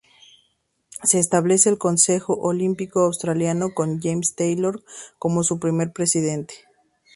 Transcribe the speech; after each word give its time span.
Se 1.03 1.19
establece 1.19 1.69
el 1.69 1.77
Consejo 1.77 2.33
Olímpico 2.33 3.01
Australiano 3.01 3.75
con 3.75 4.01
James 4.01 4.33
Taylor 4.33 4.83
como 5.19 5.43
su 5.43 5.59
primer 5.59 5.91
presidente. 5.93 6.55